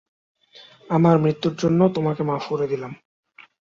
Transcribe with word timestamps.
আমার 0.89 1.15
মৃত্যুর 1.19 1.53
জন্য 1.55 1.79
তোমাকে 1.89 2.21
মাফ 2.23 2.43
করে 2.49 2.65
দিলাম। 2.67 2.91